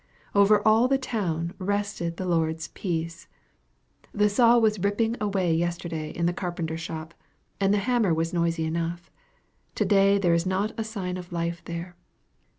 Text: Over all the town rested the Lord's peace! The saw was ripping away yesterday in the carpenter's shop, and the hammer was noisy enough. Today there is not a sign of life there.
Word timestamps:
Over 0.33 0.67
all 0.67 0.87
the 0.87 0.97
town 0.97 1.53
rested 1.59 2.17
the 2.17 2.25
Lord's 2.25 2.69
peace! 2.69 3.27
The 4.11 4.29
saw 4.29 4.57
was 4.57 4.79
ripping 4.79 5.15
away 5.21 5.53
yesterday 5.53 6.09
in 6.09 6.25
the 6.25 6.33
carpenter's 6.33 6.81
shop, 6.81 7.13
and 7.59 7.71
the 7.71 7.77
hammer 7.85 8.11
was 8.11 8.33
noisy 8.33 8.65
enough. 8.65 9.11
Today 9.75 10.17
there 10.17 10.33
is 10.33 10.47
not 10.47 10.73
a 10.75 10.83
sign 10.83 11.17
of 11.17 11.31
life 11.31 11.61
there. 11.65 11.95